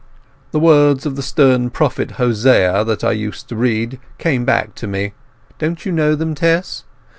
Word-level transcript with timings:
The 0.49 0.59
words 0.59 1.05
of 1.05 1.15
the 1.15 1.21
stern 1.21 1.69
prophet 1.69 2.13
Hosea 2.13 2.83
that 2.85 3.03
I 3.03 3.11
used 3.11 3.47
to 3.49 3.55
read 3.55 3.99
come 4.17 4.45
back 4.45 4.73
to 4.81 4.87
me. 4.87 5.13
Don't 5.59 5.85
you 5.85 5.91
know 5.91 6.15
them, 6.15 6.33
Tess? 6.33 6.85